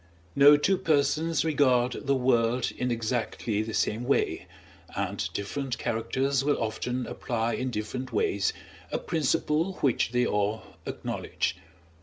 No 0.35 0.57
two 0.57 0.77
persons 0.79 1.45
regard 1.45 2.07
the 2.07 2.15
world 2.15 2.71
in 2.75 2.89
exactly 2.89 3.61
the 3.61 3.75
same 3.75 4.03
way, 4.05 4.47
and 4.95 5.31
different 5.33 5.77
characters 5.77 6.43
will 6.43 6.57
often 6.59 7.05
apply 7.05 7.53
in 7.53 7.69
different 7.69 8.11
ways 8.11 8.51
a 8.91 8.97
principle 8.97 9.73
which 9.81 10.09
they 10.11 10.25
all 10.25 10.63
acknowledge. 10.87 11.55